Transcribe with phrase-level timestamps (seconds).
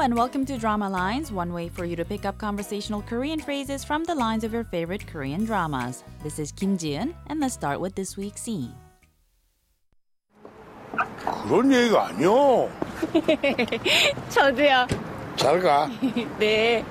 [0.00, 3.84] and welcome to Drama Lines, one way for you to pick up conversational Korean phrases
[3.84, 6.02] from the lines of your favorite Korean dramas.
[6.22, 8.72] This is Kim Jiun, and let's start with this week's scene.
[11.46, 12.70] 그런 얘기가 아니요.
[14.30, 14.86] 저도요.
[15.36, 15.90] 잘 가.
[16.38, 16.84] 네.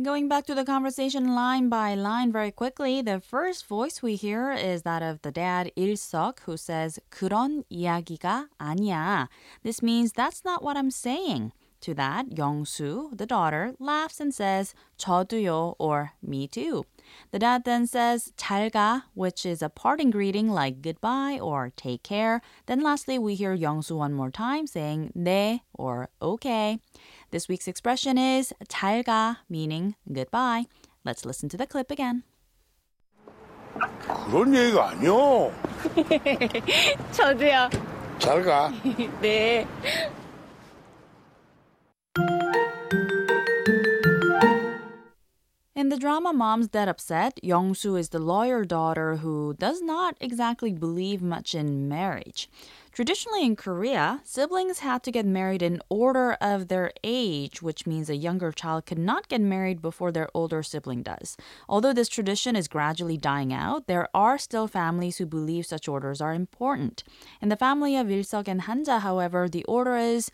[0.00, 4.50] Going back to the conversation line by line very quickly, the first voice we hear
[4.50, 9.28] is that of the dad Il-seok who says 그런 이야기가 아니야.
[9.62, 11.52] This means that's not what I'm saying.
[11.82, 16.84] To that, Young-soo, the daughter, laughs and says, 저도요 or me too.
[17.32, 22.40] The dad then says 잘가, which is a parting greeting like goodbye or take care.
[22.66, 26.78] Then lastly, we hear Young-soo one more time saying 네 or okay.
[27.32, 30.66] This week's expression is 잘가, meaning goodbye.
[31.04, 32.22] Let's listen to the clip again.
[34.30, 35.50] 그런 얘기가 아니요.
[37.10, 37.70] 저도요.
[38.20, 38.70] 잘 가.
[39.20, 39.66] 네.
[45.92, 51.20] The drama Mom's Dead Upset, Young-soo is the lawyer daughter who does not exactly believe
[51.20, 52.48] much in marriage.
[52.92, 58.08] Traditionally in Korea, siblings had to get married in order of their age, which means
[58.08, 61.36] a younger child could not get married before their older sibling does.
[61.68, 66.22] Although this tradition is gradually dying out, there are still families who believe such orders
[66.22, 67.04] are important.
[67.42, 70.30] In the family of Il-seok and Hanja, however, the order is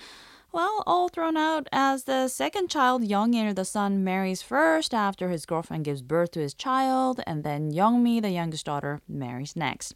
[0.53, 5.47] well, all thrown out as the second child, Youngil, the son, marries first after his
[5.47, 9.95] girlfriend gives birth to his child, and then Youngmi, the youngest daughter, marries next.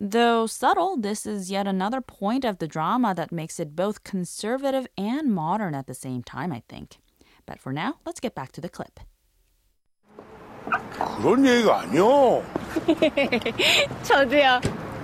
[0.00, 4.86] Though subtle, this is yet another point of the drama that makes it both conservative
[4.96, 6.96] and modern at the same time, I think.
[7.44, 9.00] But for now, let's get back to the clip.
[11.20, 12.42] 그런 얘기가 아니요.
[14.02, 14.60] 저도요.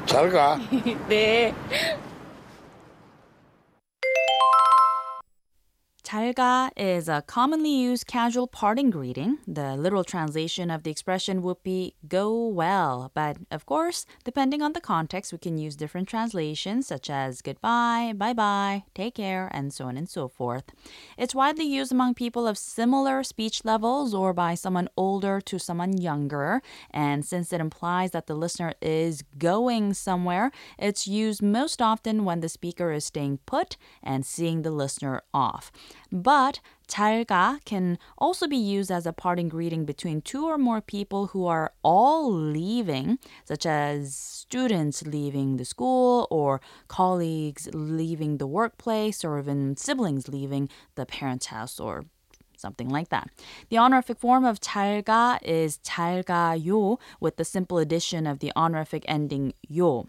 [0.06, 0.58] 잘 가.
[1.08, 1.54] 네.
[6.11, 9.37] 잘가 is a commonly used casual parting greeting.
[9.47, 14.73] The literal translation of the expression would be go well, but of course, depending on
[14.73, 19.71] the context, we can use different translations such as goodbye, bye bye, take care, and
[19.71, 20.65] so on and so forth.
[21.17, 25.95] It's widely used among people of similar speech levels or by someone older to someone
[25.97, 26.61] younger,
[26.91, 32.41] and since it implies that the listener is going somewhere, it's used most often when
[32.41, 35.71] the speaker is staying put and seeing the listener off.
[36.10, 41.28] But 잘가 can also be used as a parting greeting between two or more people
[41.28, 49.24] who are all leaving, such as students leaving the school or colleagues leaving the workplace
[49.24, 52.04] or even siblings leaving the parents' house or
[52.56, 53.28] something like that.
[53.68, 59.52] The honorific form of 잘가 is 잘가요 with the simple addition of the honorific ending
[59.68, 60.06] 요.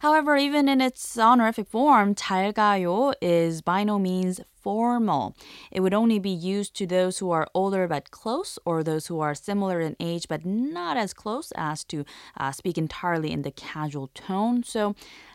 [0.00, 5.34] However, even in its honorific form, 잘가요 is by no means formal.
[5.70, 9.20] It would only be used to those who are older but close, or those who
[9.20, 12.04] are similar in age but not as close as to
[12.36, 14.62] uh, speak entirely in the casual tone.
[14.62, 14.94] So,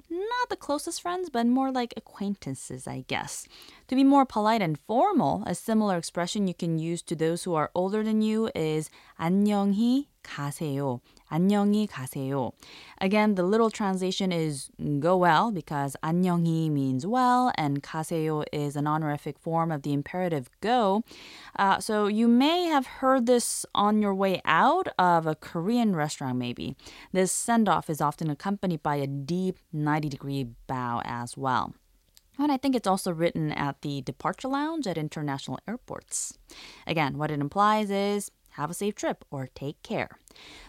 [0.09, 3.47] not the closest friends, but more like acquaintances, I guess.
[3.87, 7.55] To be more polite and formal, a similar expression you can use to those who
[7.55, 11.01] are older than you is 안녕히 가세요.
[11.29, 12.51] 안녕히 가세요.
[13.01, 18.87] Again, the literal translation is go well because 안녕히 means well and 가세요 is an
[19.38, 21.02] form of the imperative go.
[21.58, 26.38] Uh, so you may have heard this on your way out of a Korean restaurant,
[26.38, 26.76] maybe.
[27.12, 31.74] This send off is often accompanied by a deep 90 degree bow as well.
[32.38, 36.38] And I think it's also written at the departure lounge at international airports.
[36.86, 40.17] Again, what it implies is have a safe trip or take care.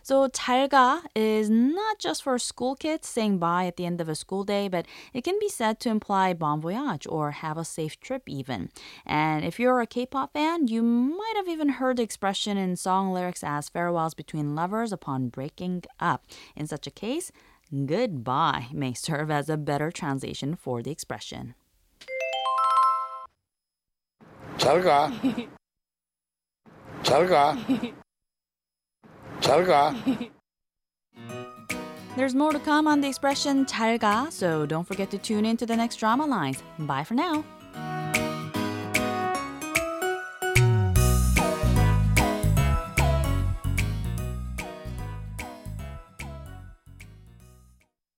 [0.02, 4.14] So 잘가 is not just for school kids saying bye at the end of a
[4.14, 8.00] school day, but it can be said to imply bon voyage or have a safe
[8.00, 8.70] trip even.
[9.04, 13.12] And if you're a K-pop fan, you might have even heard the expression in song
[13.12, 16.26] lyrics as farewells between lovers upon breaking up.
[16.56, 17.32] In such a case,
[17.86, 21.54] goodbye may serve as a better translation for the expression.
[24.56, 25.10] 잘 가.
[27.08, 27.56] 잘 가.
[29.40, 29.94] 잘 가.
[32.16, 35.66] There's more to come on the expression 잘가, so don't forget to tune in to
[35.66, 36.62] the next drama lines.
[36.78, 37.44] Bye for now.